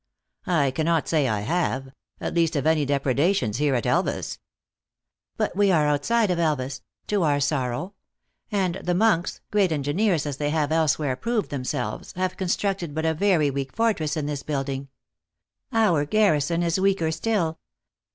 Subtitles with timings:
[0.63, 1.89] "I cannot say I have
[2.19, 4.39] at least of any depredations here at Elvas.""
[5.37, 7.93] But we are outside of Elvas to our sorrow;
[8.51, 13.13] and the monks, great engineers as they have elsewhere proved themselves, have constructed but a
[13.13, 14.89] very weak fortress in this building.
[15.71, 17.59] Our garrison is weaker still.